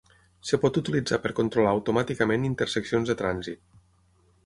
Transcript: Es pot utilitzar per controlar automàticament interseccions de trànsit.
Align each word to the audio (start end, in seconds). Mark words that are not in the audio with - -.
Es 0.45 0.53
pot 0.63 0.79
utilitzar 0.81 1.19
per 1.27 1.33
controlar 1.41 1.75
automàticament 1.75 2.51
interseccions 2.53 3.13
de 3.15 3.21
trànsit. 3.25 3.67